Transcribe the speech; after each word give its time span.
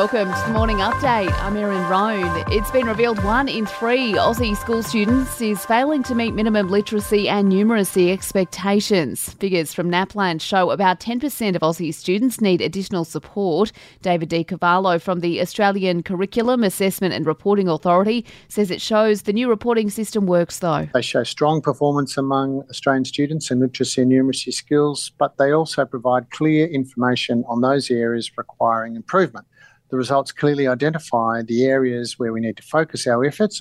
Welcome 0.00 0.32
to 0.32 0.46
the 0.46 0.52
morning 0.54 0.78
update. 0.78 1.30
I'm 1.42 1.58
Erin 1.58 1.86
Roan. 1.86 2.44
It's 2.50 2.70
been 2.70 2.86
revealed 2.86 3.22
one 3.22 3.48
in 3.48 3.66
three 3.66 4.14
Aussie 4.14 4.56
school 4.56 4.82
students 4.82 5.42
is 5.42 5.66
failing 5.66 6.02
to 6.04 6.14
meet 6.14 6.32
minimum 6.32 6.70
literacy 6.70 7.28
and 7.28 7.52
numeracy 7.52 8.10
expectations. 8.10 9.34
Figures 9.34 9.74
from 9.74 9.90
NAPLAN 9.90 10.40
show 10.40 10.70
about 10.70 11.00
10% 11.00 11.54
of 11.54 11.60
Aussie 11.60 11.92
students 11.92 12.40
need 12.40 12.62
additional 12.62 13.04
support. 13.04 13.72
David 14.00 14.30
de 14.30 14.42
Carvalho 14.42 14.98
from 14.98 15.20
the 15.20 15.38
Australian 15.38 16.02
Curriculum 16.02 16.64
Assessment 16.64 17.12
and 17.12 17.26
Reporting 17.26 17.68
Authority 17.68 18.24
says 18.48 18.70
it 18.70 18.80
shows 18.80 19.24
the 19.24 19.34
new 19.34 19.50
reporting 19.50 19.90
system 19.90 20.24
works 20.24 20.60
though. 20.60 20.88
They 20.94 21.02
show 21.02 21.24
strong 21.24 21.60
performance 21.60 22.16
among 22.16 22.62
Australian 22.70 23.04
students 23.04 23.50
in 23.50 23.60
literacy 23.60 24.00
and 24.00 24.10
numeracy 24.10 24.54
skills, 24.54 25.12
but 25.18 25.36
they 25.36 25.50
also 25.50 25.84
provide 25.84 26.30
clear 26.30 26.66
information 26.68 27.44
on 27.46 27.60
those 27.60 27.90
areas 27.90 28.30
requiring 28.38 28.96
improvement. 28.96 29.44
The 29.90 29.96
results 29.96 30.32
clearly 30.32 30.68
identify 30.68 31.42
the 31.42 31.64
areas 31.64 32.18
where 32.18 32.32
we 32.32 32.40
need 32.40 32.56
to 32.58 32.62
focus 32.62 33.06
our 33.06 33.24
efforts. 33.24 33.60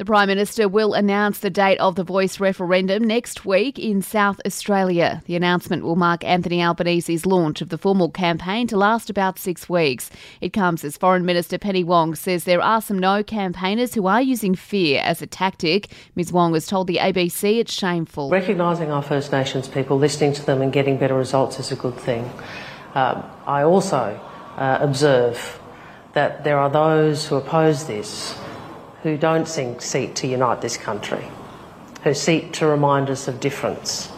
The 0.00 0.06
Prime 0.06 0.28
Minister 0.28 0.66
will 0.66 0.94
announce 0.94 1.40
the 1.40 1.50
date 1.50 1.76
of 1.76 1.94
the 1.94 2.02
voice 2.02 2.40
referendum 2.40 3.04
next 3.04 3.44
week 3.44 3.78
in 3.78 4.00
South 4.00 4.40
Australia. 4.46 5.22
The 5.26 5.36
announcement 5.36 5.82
will 5.82 5.94
mark 5.94 6.24
Anthony 6.24 6.62
Albanese's 6.62 7.26
launch 7.26 7.60
of 7.60 7.68
the 7.68 7.76
formal 7.76 8.08
campaign 8.08 8.66
to 8.68 8.78
last 8.78 9.10
about 9.10 9.38
six 9.38 9.68
weeks. 9.68 10.08
It 10.40 10.54
comes 10.54 10.84
as 10.84 10.96
Foreign 10.96 11.26
Minister 11.26 11.58
Penny 11.58 11.84
Wong 11.84 12.14
says 12.14 12.44
there 12.44 12.62
are 12.62 12.80
some 12.80 12.98
no 12.98 13.22
campaigners 13.22 13.92
who 13.92 14.06
are 14.06 14.22
using 14.22 14.54
fear 14.54 15.02
as 15.04 15.20
a 15.20 15.26
tactic. 15.26 15.92
Ms 16.16 16.32
Wong 16.32 16.54
has 16.54 16.66
told 16.66 16.86
the 16.86 16.96
ABC 16.96 17.58
it's 17.58 17.74
shameful. 17.74 18.30
Recognising 18.30 18.90
our 18.90 19.02
First 19.02 19.32
Nations 19.32 19.68
people, 19.68 19.98
listening 19.98 20.32
to 20.32 20.46
them 20.46 20.62
and 20.62 20.72
getting 20.72 20.96
better 20.96 21.14
results 21.14 21.58
is 21.58 21.70
a 21.72 21.76
good 21.76 21.98
thing. 21.98 22.24
Um, 22.94 23.22
I 23.46 23.64
also 23.64 24.18
uh, 24.56 24.78
observe 24.80 25.60
that 26.12 26.44
there 26.44 26.58
are 26.58 26.70
those 26.70 27.26
who 27.26 27.36
oppose 27.36 27.86
this 27.86 28.36
who 29.02 29.16
don't 29.16 29.46
seek 29.46 30.14
to 30.14 30.26
unite 30.26 30.60
this 30.60 30.76
country, 30.76 31.24
who 32.04 32.12
seek 32.12 32.52
to 32.52 32.66
remind 32.66 33.08
us 33.08 33.28
of 33.28 33.40
difference. 33.40 34.12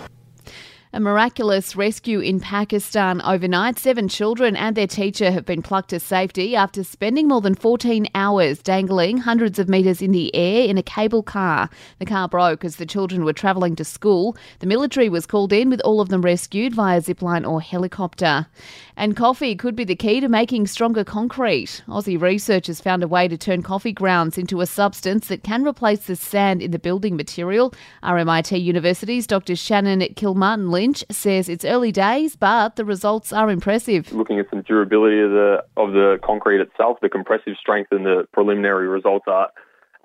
A 0.95 1.01
miraculous 1.01 1.75
rescue 1.75 2.21
in 2.21 2.39
Pakistan 2.39 3.23
overnight. 3.23 3.79
Seven 3.79 4.09
children 4.09 4.55
and 4.55 4.77
their 4.77 4.87
teacher 4.87 5.31
have 5.31 5.47
been 5.47 5.63
plucked 5.63 5.89
to 5.89 5.99
safety 5.99 6.55
after 6.55 6.85
spending 6.85 7.29
more 7.29 7.41
than 7.41 7.55
14 7.55 8.09
hours 8.15 8.59
dangling 8.59 9.17
hundreds 9.17 9.59
of 9.59 9.71
metres 9.71 10.03
in 10.03 10.13
the 10.13 10.35
air 10.35 10.69
in 10.69 10.77
a 10.77 10.83
cable 10.83 11.23
car. 11.23 11.71
The 11.99 12.05
car 12.05 12.29
broke 12.29 12.63
as 12.63 12.77
the 12.77 12.85
children 12.85 13.25
were 13.25 13.33
travelling 13.33 13.75
to 13.77 13.87
school. 13.87 14.37
The 14.59 14.67
military 14.67 15.09
was 15.09 15.25
called 15.25 15.51
in 15.51 15.71
with 15.71 15.81
all 15.81 16.03
of 16.03 16.11
them 16.11 16.21
rescued 16.21 16.75
via 16.75 17.01
zipline 17.01 17.49
or 17.49 17.63
helicopter. 17.63 18.49
And 18.95 19.17
coffee 19.17 19.57
could 19.57 19.75
be 19.75 19.85
the 19.85 19.97
key 19.97 20.21
to 20.21 20.29
making 20.29 20.67
stronger 20.67 21.05
concrete. 21.05 21.83
Aussie 21.89 22.21
researchers 22.21 22.83
found 22.83 23.03
a 23.03 23.09
way 23.09 23.29
to 23.29 23.39
turn 23.39 23.63
coffee 23.63 23.93
grounds 23.93 24.37
into 24.37 24.61
a 24.61 24.67
substance 24.67 25.29
that 25.29 25.43
can 25.43 25.67
replace 25.67 26.01
the 26.01 26.17
sand 26.17 26.61
in 26.61 26.71
the 26.71 26.79
building 26.79 27.17
material. 27.17 27.73
RMIT 28.03 28.63
University's 28.63 29.27
Dr. 29.27 29.57
Shannon 29.57 30.01
Kilmartin 30.17 30.71
Lynch 30.83 31.05
says 31.13 31.49
it's 31.49 31.65
early 31.65 31.93
days, 31.93 32.35
but 32.35 32.75
the 32.75 32.85
results 32.85 33.33
are 33.33 33.49
impressive. 33.49 34.13
Looking 34.13 34.41
at 34.41 34.51
some 34.51 34.63
durability 34.63 35.21
of 35.21 35.31
the 35.31 35.65
of 35.77 35.93
the 35.93 36.19
concrete 36.25 36.61
itself, 36.61 36.99
the 37.01 37.09
compressive 37.09 37.55
strength 37.57 37.93
and 37.93 38.05
the 38.05 38.27
preliminary 38.33 38.89
results 38.89 39.27
are 39.29 39.51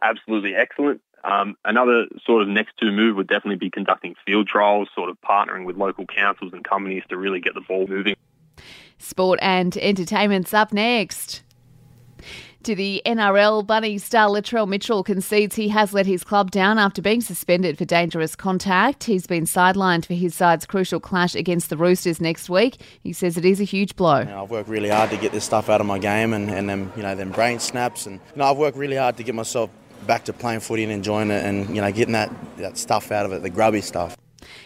absolutely 0.03 0.53
excellent. 0.53 1.02
Um, 1.23 1.56
another 1.66 2.06
sort 2.23 2.44
of 2.44 2.47
next 2.47 2.78
to 2.78 2.92
move 2.92 3.16
would 3.16 3.25
definitely 3.25 3.56
be 3.56 3.72
conducting 3.72 4.14
field 4.23 4.47
trials, 4.47 4.88
sort 4.94 5.09
of 5.09 5.17
partnering 5.22 5.66
with 5.66 5.78
local 5.78 6.06
councils 6.06 6.53
and 6.53 6.64
companies 6.64 7.02
to 7.09 7.17
really 7.17 7.39
get 7.39 7.56
the 7.56 7.62
ball 7.62 7.88
moving. 7.88 8.16
Sport 9.00 9.39
and 9.41 9.75
entertainment's 9.78 10.53
up 10.53 10.72
next. 10.72 11.41
To 12.63 12.75
the 12.75 13.02
NRL, 13.05 13.66
Bunny 13.66 13.97
star 13.97 14.28
Latrell 14.28 14.68
Mitchell 14.68 15.01
concedes 15.03 15.56
he 15.56 15.69
has 15.69 15.94
let 15.94 16.06
his 16.06 16.23
club 16.23 16.51
down 16.51 16.78
after 16.79 17.01
being 17.01 17.22
suspended 17.22 17.78
for 17.78 17.85
dangerous 17.85 18.35
contact. 18.35 19.06
He's 19.06 19.25
been 19.25 19.45
sidelined 19.45 20.06
for 20.06 20.16
his 20.16 20.35
side's 20.35 20.66
crucial 20.66 21.00
clash 21.00 21.34
against 21.34 21.69
the 21.69 21.78
Roosters 21.78 22.19
next 22.19 22.50
week. 22.50 22.81
He 23.03 23.13
says 23.13 23.38
it 23.38 23.45
is 23.45 23.62
a 23.62 23.63
huge 23.63 23.95
blow. 23.95 24.19
You 24.19 24.25
know, 24.25 24.44
I've 24.44 24.50
worked 24.50 24.68
really 24.68 24.90
hard 24.90 25.12
to 25.12 25.18
get 25.18 25.31
this 25.31 25.45
stuff 25.45 25.69
out 25.69 25.79
of 25.79 25.88
my 25.88 25.97
game 25.97 26.34
and, 26.34 26.50
and 26.50 26.69
them, 26.69 26.91
you 26.97 27.03
know, 27.03 27.16
them 27.16 27.31
brain 27.31 27.59
snaps. 27.59 28.06
And 28.06 28.16
you 28.16 28.38
know, 28.38 28.45
I've 28.45 28.57
worked 28.57 28.78
really 28.78 28.97
hard 28.97 29.16
to 29.18 29.24
get 29.24 29.35
myself 29.35 29.69
back 30.06 30.25
to 30.25 30.34
playing 30.34 30.59
footy 30.59 30.84
and 30.84 30.91
enjoying 30.91 31.31
it 31.31 31.45
and, 31.45 31.74
you 31.74 31.81
know, 31.81 31.91
getting 31.91 32.13
that, 32.13 32.34
that 32.57 32.78
stuff 32.78 33.12
out 33.12 33.25
of 33.25 33.31
it, 33.31 33.44
the 33.44 33.50
grubby 33.50 33.81
stuff. 33.81 34.18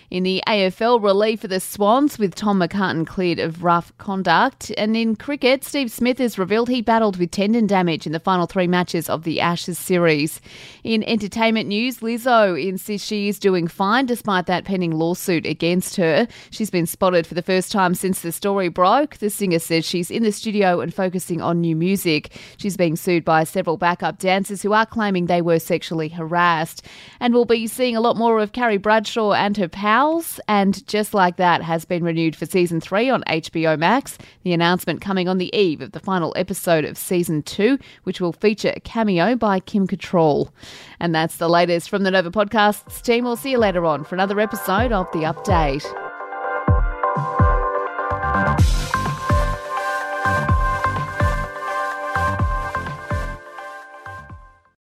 In 0.10 0.24
the 0.24 0.44
AFL, 0.46 1.02
relief 1.02 1.40
for 1.40 1.48
the 1.48 1.62
Swans 1.62 2.20
with 2.20 2.36
Tom 2.36 2.60
McCartin 2.60 3.08
cleared 3.08 3.40
of 3.40 3.64
rough 3.64 3.98
conduct. 3.98 4.70
And 4.78 4.98
in 4.98 5.16
cricket, 5.16 5.64
Steve 5.64 5.90
Smith 5.90 6.18
has 6.18 6.38
revealed 6.38 6.68
he 6.68 6.82
battled 6.82 7.18
with 7.18 7.32
tendon 7.32 7.66
damage 7.66 8.06
in 8.06 8.12
the 8.12 8.20
final 8.20 8.46
three 8.46 8.68
matches 8.68 9.10
of 9.10 9.24
the 9.24 9.40
Ashes 9.40 9.80
series. 9.80 10.42
In 10.84 11.04
entertainment 11.04 11.70
news, 11.70 12.00
Lizzo 12.00 12.62
insists 12.62 13.08
she 13.08 13.30
is 13.30 13.40
doing 13.40 13.68
fine 13.70 14.06
despite 14.06 14.48
that 14.48 14.66
pending 14.66 14.92
lawsuit 14.92 15.46
against 15.46 15.96
her. 15.96 16.28
She's 16.50 16.70
been 16.70 16.86
spotted 16.86 17.26
for 17.26 17.34
the 17.34 17.42
first 17.42 17.72
time 17.72 17.96
since 17.96 18.22
the 18.22 18.34
story 18.34 18.68
broke. 18.68 19.18
The 19.18 19.30
singer 19.30 19.60
says 19.60 19.86
she's 19.86 20.12
in 20.12 20.24
the 20.24 20.34
studio 20.34 20.82
and 20.82 20.94
focusing 20.94 21.42
on 21.42 21.62
new 21.62 21.76
music. 21.76 22.34
She's 22.58 22.76
being 22.76 22.98
sued 22.98 23.24
by 23.24 23.46
several 23.46 23.78
backup 23.78 24.20
dancers 24.20 24.62
who 24.62 24.74
are 24.74 24.86
claiming 24.86 25.28
they 25.28 25.42
were 25.42 25.60
sexually 25.60 26.10
harassed. 26.10 26.86
And 27.22 27.34
we'll 27.34 27.46
be 27.46 27.68
seeing 27.68 27.96
a 27.96 28.02
lot 28.02 28.18
more 28.18 28.40
of 28.40 28.52
Carrie 28.52 28.78
Bradshaw 28.78 29.32
and 29.32 29.56
her 29.56 29.70
pal 29.72 30.24
and 30.48 30.86
Just 30.88 31.14
Like 31.14 31.38
That 31.38 31.62
has 31.62 31.86
been 31.86 32.04
renewed 32.04 32.36
for 32.36 32.46
season 32.46 32.82
three 32.82 33.10
on 33.10 33.24
HBO 33.24 33.78
Max. 33.78 34.18
The 34.44 34.54
announcement 34.54 35.02
coming 35.02 35.28
on 35.28 35.38
the 35.38 35.56
eve 35.56 35.82
of 35.82 35.94
the 35.94 36.00
final 36.00 36.34
episode 36.36 36.86
of 36.86 36.98
season 36.98 37.44
two, 37.44 37.80
which 38.04 38.20
will 38.20 38.34
feature 38.34 38.74
a 38.76 38.80
cameo 38.80 39.36
by 39.36 39.60
Kim 39.60 39.88
Cattrall. 39.88 40.50
And 41.00 41.16
that's 41.16 41.38
the 41.38 41.50
latest 41.50 41.90
from 41.90 42.04
the 42.04 42.12
Nova 42.12 42.32
Podcasts 42.32 43.02
team. 43.02 43.24
We'll 43.24 43.36
see 43.36 43.52
you 43.52 43.58
later 43.58 43.86
on 43.86 44.04
for 44.04 44.16
another 44.16 44.40
episode 44.40 44.92
of 44.92 45.08
The 45.12 45.20
Update. 45.20 46.11